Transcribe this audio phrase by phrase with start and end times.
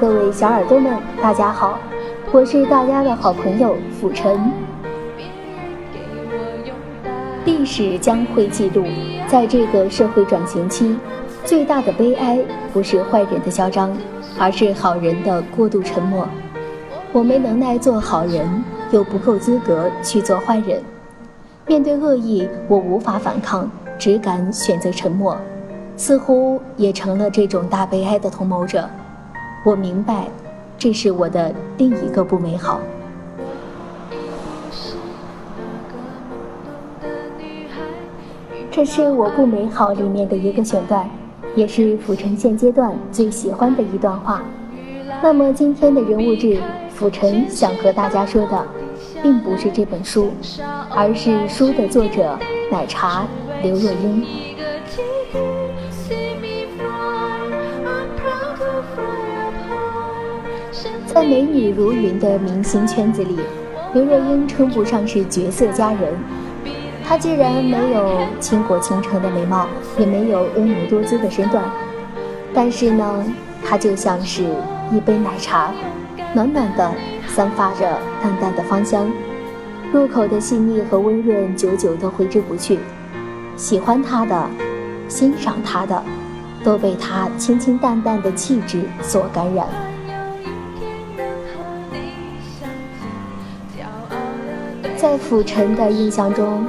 [0.00, 1.78] 各位小耳朵们，大家好，
[2.32, 4.50] 我是大家的好朋友辅晨。
[7.44, 8.82] 历史将会记录，
[9.28, 10.98] 在这个社会转型期，
[11.44, 12.38] 最大的悲哀
[12.72, 13.94] 不是坏人的嚣张，
[14.38, 16.26] 而是好人的过度沉默。
[17.12, 20.82] 我没能耐做好人，又不够资格去做坏人。
[21.66, 25.36] 面对恶意，我无法反抗，只敢选择沉默。
[25.94, 28.88] 似乎也成了这种大悲哀的同谋者。
[29.62, 30.26] 我明白，
[30.78, 32.80] 这是我的另一个不美好。
[38.70, 41.06] 这是我不美好里面的一个选段，
[41.54, 44.42] 也是府城现阶段最喜欢的一段话。
[45.22, 46.58] 那么今天的人物志，
[46.94, 48.66] 府城想和大家说的，
[49.22, 50.30] 并不是这本书，
[50.88, 52.38] 而是书的作者
[52.72, 53.26] 奶茶
[53.62, 54.24] 刘若英。
[61.20, 63.38] 在美女如云的明星圈子里，
[63.92, 66.14] 刘若英称不上是绝色佳人。
[67.06, 69.66] 她既然没有倾国倾城的美貌，
[69.98, 71.62] 也没有婀娜多姿的身段，
[72.54, 73.22] 但是呢，
[73.62, 74.44] 她就像是
[74.90, 75.74] 一杯奶茶，
[76.32, 76.90] 暖暖的，
[77.28, 79.06] 散发着淡淡的芳香，
[79.92, 82.78] 入口的细腻和温润，久久都挥之不去。
[83.58, 84.48] 喜欢她的，
[85.06, 86.02] 欣赏她的，
[86.64, 89.66] 都被她清清淡淡的气质所感染。
[95.10, 96.64] 在府城的印象中，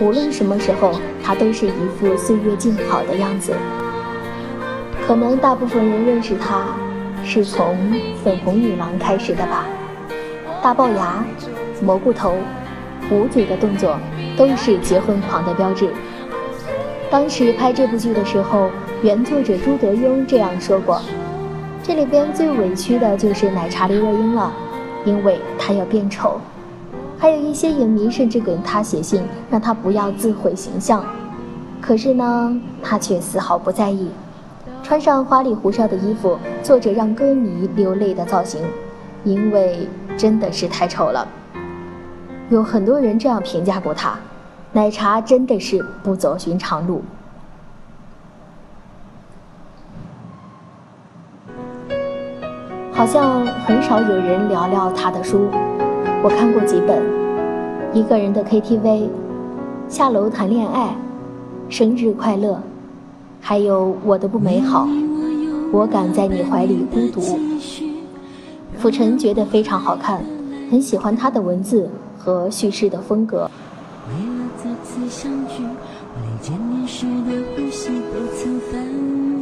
[0.00, 0.92] 无论什么时候，
[1.22, 1.70] 她都是一
[2.00, 3.52] 副岁月静好的样子。
[5.06, 6.68] 可能大部分人认识她，
[7.22, 7.76] 是从
[8.24, 9.66] 粉红女郎开始的吧。
[10.62, 11.22] 大龅牙、
[11.82, 12.34] 蘑菇头、
[13.10, 13.98] 捂嘴的动作，
[14.38, 15.90] 都是结婚狂的标志。
[17.10, 18.70] 当时拍这部剧的时候，
[19.02, 20.98] 原作者朱德庸这样说过
[21.84, 24.50] ：“这里边最委屈的就是奶茶刘若英了，
[25.04, 26.40] 因为她要变丑。”
[27.22, 31.04] 还有一些影迷甚至给他写信，让他不要自毁形象。
[31.80, 34.10] 可是呢，他却丝毫不在意，
[34.82, 38.60] 穿上花里胡哨的衣服，做着让歌迷流泪的造型，
[39.22, 41.24] 因为真的是太丑了。
[42.50, 44.18] 有很多人这样评价过他，
[44.72, 47.04] 奶茶真的是不走寻常路。
[52.90, 55.48] 好像很少有人聊聊他的书。
[56.24, 57.02] 我看过几本，
[57.92, 58.80] 《一个人的 KTV》，
[59.88, 60.84] 《下楼谈恋爱》，
[61.68, 62.54] 《生日快乐》，
[63.40, 64.86] 还有《我的不美好》，
[65.72, 67.20] 我敢在你怀里孤独。
[68.78, 70.24] 傅晨觉得非常好看，
[70.70, 73.50] 很喜欢他的文字和叙事的风格。
[74.08, 78.80] 为了再次相聚，我连见面时的呼吸都曾反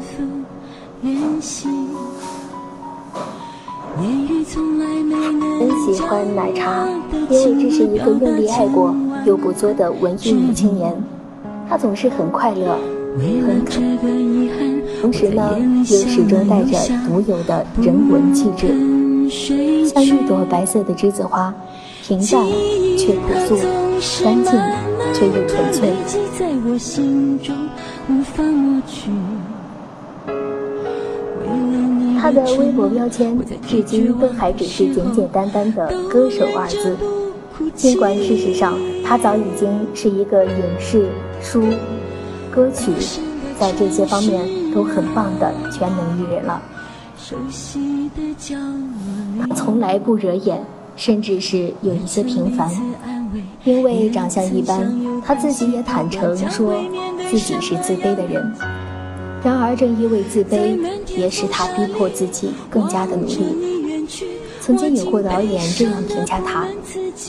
[0.00, 0.22] 复
[1.02, 1.68] 练习。
[3.98, 5.29] 很
[5.92, 6.86] 喜欢奶茶，
[7.28, 8.94] 因为这是一个用力爱过
[9.24, 10.94] 又不作的文艺女青年。
[11.68, 12.78] 她总是很快乐，
[13.18, 14.06] 很可爱，
[15.00, 18.68] 同时呢，又始终带着独有的人文气质，
[19.86, 21.54] 像一朵白色的栀子花，
[22.02, 22.44] 平淡
[22.96, 23.56] 却朴素，
[24.24, 24.52] 干净
[25.12, 25.92] 却又纯粹。
[32.20, 36.94] 他的微博标签至今都还只是简简单单的“歌手”二字，
[37.74, 41.08] 尽管事实上他早已经是一个影视、
[41.40, 41.62] 书、
[42.50, 42.92] 歌曲，
[43.58, 46.60] 在这些方面都很棒的全能艺人了。
[49.40, 50.62] 他从来不惹眼，
[50.96, 52.70] 甚至是有一些平凡。
[53.64, 54.92] 因为长相一般，
[55.24, 56.74] 他自己也坦诚说
[57.30, 58.52] 自己是自卑的人。
[59.42, 60.76] 然而，正因为自卑，
[61.16, 64.06] 也使他逼迫自己更加的努力。
[64.60, 66.66] 曾经有过导演这样评价他：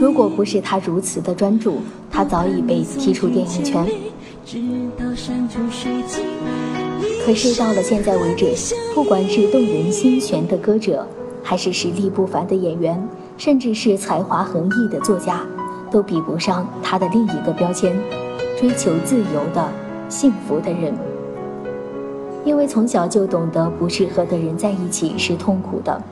[0.00, 1.78] 如果不是他如此的专注，
[2.10, 3.86] 他早已被踢出电影圈。
[7.24, 8.52] 可是到了现在为止，
[8.94, 11.06] 不管是动人心弦的歌者，
[11.42, 13.00] 还是实力不凡的演员，
[13.38, 15.40] 甚至是才华横溢的作家，
[15.90, 17.96] 都比不上他的另一个标签——
[18.58, 19.66] 追求自由的
[20.08, 20.92] 幸福的人。
[22.44, 26.02] 因为从小就懂得不适合的人在一起是痛苦的，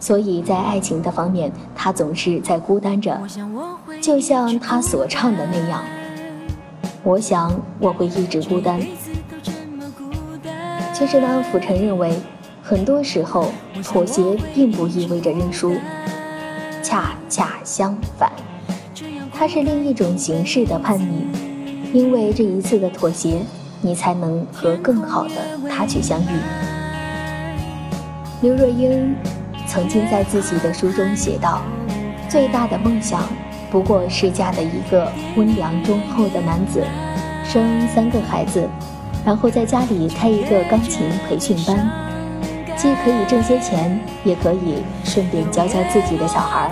[0.00, 3.20] 所以在爱情的方面，他总是在孤单着，
[4.00, 5.82] 就像他所唱的那样
[7.04, 8.80] ：“我想我会一直孤单。”
[10.92, 12.16] 其实呢，傅晨认为，
[12.62, 13.46] 很多时候
[13.82, 15.74] 妥协并不意味着认输，
[16.82, 18.30] 恰恰相反，
[19.32, 21.26] 它是另一种形式的叛逆。
[21.92, 23.40] 因为这一次的妥协，
[23.84, 25.34] 你才能和更好的
[25.68, 26.38] 他去相遇。
[28.40, 29.14] 刘若英
[29.66, 31.60] 曾经在自己的书中写道
[32.26, 33.20] ：“最大的梦想，
[33.70, 36.82] 不过是嫁的一个温良忠厚的男子，
[37.44, 38.66] 生三个孩子。”
[39.22, 41.86] 然后在家里开一个钢琴培训班，
[42.78, 46.70] 既可以挣些钱，也可以顺便教教自己的小孩。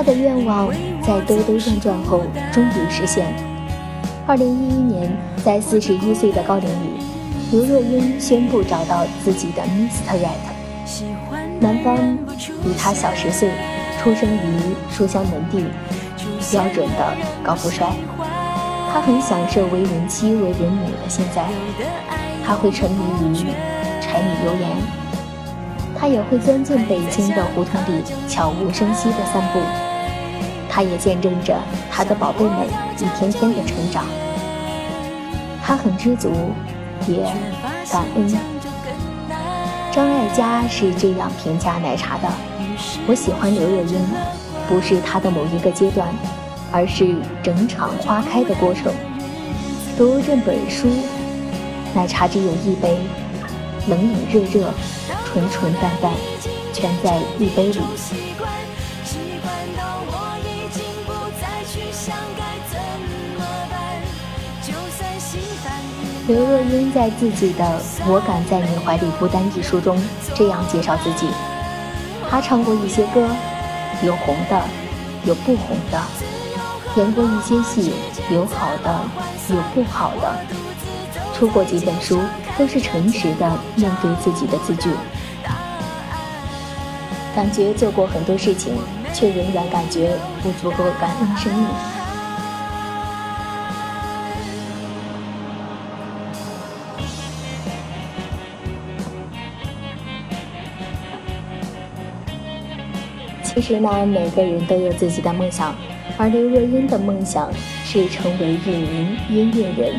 [0.00, 3.34] 他的愿望在兜兜转转后终于实现。
[4.26, 5.14] 二零一一年，
[5.44, 7.04] 在四十一岁的高龄里，
[7.52, 10.16] 刘若英宣布找到自己的 Mr.
[10.16, 11.60] Right。
[11.60, 12.16] 男方
[12.62, 13.50] 比他小十岁，
[14.02, 15.66] 出生于书香门第，
[16.50, 17.14] 标准的
[17.44, 17.86] 高富帅。
[18.90, 21.44] 他很享受为人妻为人母的现在，
[22.42, 23.04] 他会沉迷
[23.38, 23.44] 于
[24.00, 24.70] 柴米油盐，
[25.94, 29.60] 他也会钻进北京的胡同里悄无声息的散步，
[30.70, 31.58] 他也见证着
[31.90, 34.04] 他的宝贝们一天天的成长。
[35.62, 36.30] 他很知足，
[37.06, 37.24] 也
[37.90, 38.28] 感恩。
[39.92, 42.28] 张艾嘉是这样评价奶茶的
[43.08, 43.98] ：“我喜欢刘若英，
[44.68, 46.08] 不是她的某一个阶段，
[46.70, 48.92] 而是整场花开的过程。
[49.98, 50.88] 读这本书，
[51.94, 52.98] 奶茶只有一杯，
[53.88, 54.72] 冷冷热热，
[55.26, 56.12] 纯纯淡淡，
[56.72, 57.80] 全在一杯里。”
[66.30, 67.64] 刘若英在自己的
[68.06, 70.00] 《我敢在你怀里孤单》一书中
[70.32, 71.26] 这样介绍自己：
[72.30, 73.28] 她唱过一些歌，
[74.04, 74.62] 有红的，
[75.24, 75.98] 有不红的；
[76.94, 77.92] 演过一些戏，
[78.30, 79.00] 有好的，
[79.48, 80.32] 有不好的；
[81.34, 82.20] 出过几本书，
[82.56, 84.88] 都是诚实的面对自己的字句。
[87.34, 88.78] 感觉做过很多事情，
[89.12, 90.12] 却仍然感觉
[90.44, 91.66] 不足够感恩生命。
[103.60, 105.76] 其实呢，每个人都有自己的梦想，
[106.16, 107.52] 而刘若英的梦想
[107.84, 109.94] 是成为一名音乐人。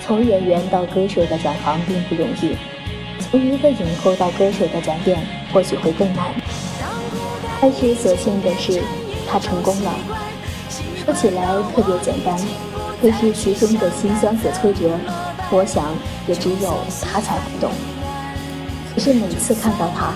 [0.00, 2.56] 从演员到歌手的转行并不容易，
[3.18, 5.20] 从一个影后到歌手的转变
[5.52, 6.32] 或许会更难。
[7.60, 8.80] 但是所幸的是，
[9.28, 9.92] 她成功了。
[11.04, 12.34] 说起来特别简单，
[13.02, 14.98] 可是其中的辛酸和挫折，
[15.50, 15.84] 我想
[16.26, 17.70] 也只有她才会懂。
[18.94, 20.14] 可是每次看到她。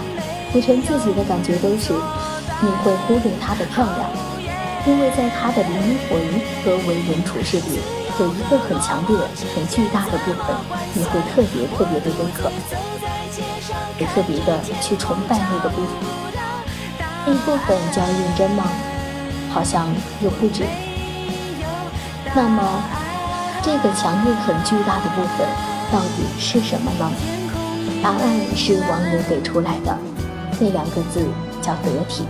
[0.54, 1.92] 傅晨自己的感觉都是，
[2.62, 4.08] 你会忽略她的漂亮，
[4.87, 6.16] 因为在她的灵魂
[6.62, 7.80] 和为人处事里，
[8.20, 9.18] 有一个很强烈、
[9.52, 10.54] 很巨大的部分，
[10.94, 12.52] 你会特别特别的认可，
[13.99, 15.88] 也特别的去崇拜那个部分。
[17.26, 18.62] 那部分叫认真吗？
[19.52, 19.88] 好像
[20.23, 20.62] 又不止。
[22.32, 22.62] 那么，
[23.61, 25.49] 这个强烈、很巨大的部分
[25.90, 27.11] 到底是什么呢？
[28.00, 28.23] 答案
[28.54, 29.99] 是网友给出来的。
[30.61, 31.26] 那两个字
[31.61, 32.25] 叫得体。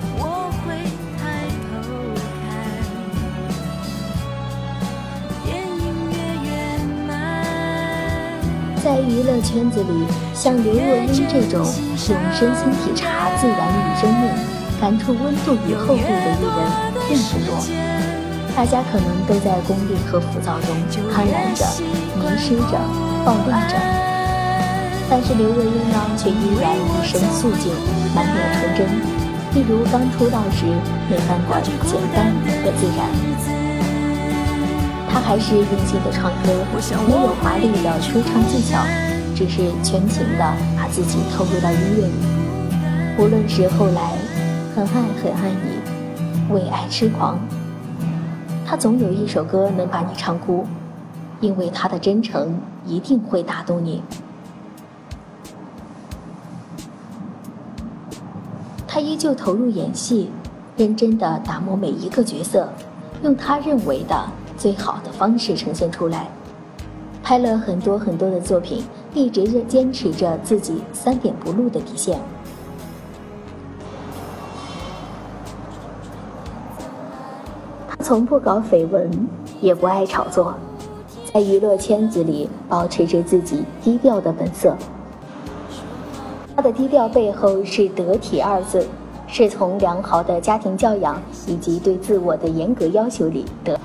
[8.82, 10.04] 在娱乐圈子里，
[10.34, 14.30] 像刘若英这种用身心体察自然与生命、
[14.78, 16.60] 感触温度与厚度的艺人
[17.08, 17.56] 并不多。
[18.54, 20.68] 大家可能都在功利和浮躁中
[21.10, 21.64] 贪婪着、
[22.14, 22.78] 迷失着、
[23.24, 23.74] 暴戾着。
[25.08, 27.70] 但是刘若英呢，却依然一身素净，
[28.14, 28.88] 满脸纯真，
[29.54, 30.64] 一如刚出道时
[31.10, 32.32] 那般的简单
[32.62, 33.06] 和自然。
[35.08, 36.64] 她还是用心的唱歌，
[37.06, 38.82] 没有华丽的说唱技巧，
[39.36, 42.14] 只是全情的把自己投入到音乐里。
[43.16, 44.12] 无论是后来
[44.74, 47.38] 很爱很爱你，为爱痴狂，
[48.66, 50.66] 她总有一首歌能把你唱哭，
[51.40, 54.02] 因为她的真诚一定会打动你。
[58.94, 60.30] 他依旧投入演戏，
[60.76, 62.68] 认真的打磨每一个角色，
[63.24, 64.24] 用他认为的
[64.56, 66.28] 最好的方式呈现出来。
[67.20, 72.20] 拍了很多很多的作品，一直坚持着自己三点不露的底线。
[77.88, 79.10] 他从不搞绯闻，
[79.60, 80.54] 也不爱炒作，
[81.32, 84.76] 在娱乐圈子里保持着自己低调的本色。
[86.56, 88.86] 他的低调背后是得体二字，
[89.26, 93.78] 是从良好的家庭教养以及对自我的严格要求里得。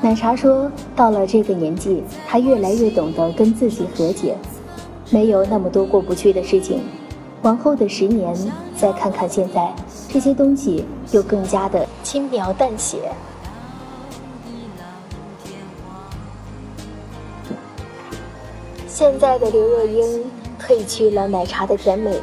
[0.00, 4.36] 奶茶说，到了这个年纪，他越来越懂得跟自己和解，
[5.10, 6.82] 没有那么多过不去的事情。
[7.42, 8.34] 往后的十年，
[8.76, 9.74] 再看看现在，
[10.08, 13.12] 这些东西又更加的轻描淡写。
[18.94, 20.24] 现在的刘若英
[20.56, 22.16] 褪去了奶茶的甜美，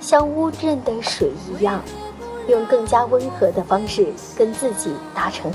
[0.00, 1.80] 像乌镇的水一样，
[2.48, 5.48] 用更加温和的方式跟自己达成，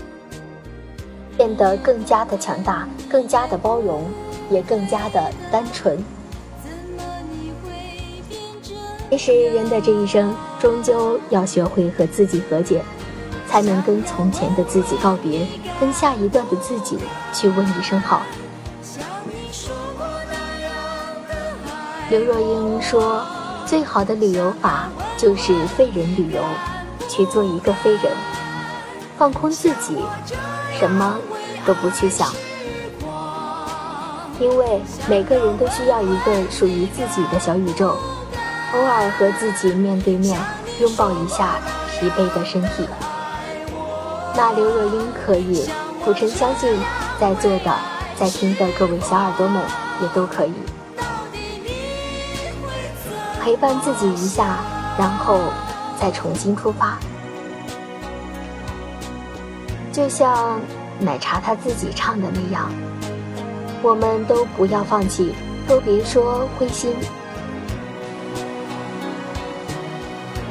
[1.36, 4.06] 变得更加的强大，更加的包容，
[4.50, 6.02] 也更加的单纯。
[9.10, 12.82] 其实人的这一生，终究要学会和自己和解，
[13.50, 15.46] 才能跟从前的自己告别，
[15.78, 16.98] 跟下一段的自己
[17.34, 18.22] 去问一声好。
[22.10, 23.22] 刘若英说
[23.68, 24.88] ：“最好的旅游法
[25.18, 26.42] 就是废人旅游，
[27.10, 28.14] 去做一个废人，
[29.18, 29.98] 放空自己，
[30.80, 31.18] 什么
[31.66, 32.30] 都不去想。
[34.40, 37.98] 因为每个人都需要一个属于自己的小宇宙，
[38.74, 40.40] 偶尔和自己面对面
[40.80, 41.56] 拥抱一下
[41.92, 42.88] 疲惫的身体。
[44.34, 45.70] 那刘若英可以，
[46.06, 46.80] 古晨相信，
[47.20, 47.76] 在座的、
[48.16, 49.62] 在听的各位小耳朵们
[50.02, 50.54] 也都可以。”
[53.48, 54.58] 陪伴自己一下，
[55.00, 55.40] 然后
[55.98, 57.00] 再重新出发。
[59.90, 60.60] 就像
[61.00, 62.70] 奶茶他自己唱的那样，
[63.82, 65.34] 我们都不要放弃，
[65.66, 66.94] 都别说灰心，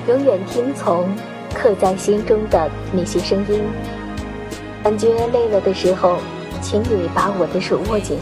[0.08, 1.06] 永远听从
[1.52, 3.62] 刻在心中的那些声音。
[4.82, 6.16] 感觉累了的时候，
[6.62, 8.18] 请你把我的手握紧。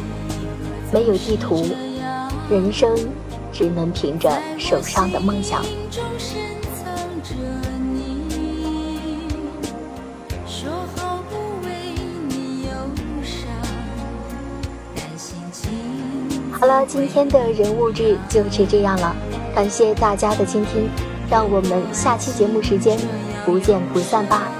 [0.92, 1.64] 没有地图，
[2.50, 2.92] 人生。
[3.54, 5.62] 只能凭着手上的梦想。
[16.50, 19.14] 好了，今天的人物志就是这样了，
[19.54, 20.88] 感谢大家的倾听，
[21.30, 22.98] 让我们下期节目时间
[23.44, 24.53] 不见不散吧。